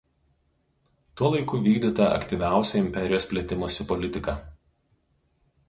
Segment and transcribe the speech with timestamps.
[1.21, 4.35] Tuo laiku vykdyta aktyviausia imperijos plėtimosi politika.